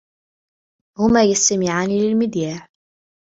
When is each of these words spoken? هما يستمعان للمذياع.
هما 0.99 1.21
يستمعان 1.23 1.89
للمذياع. 1.89 2.67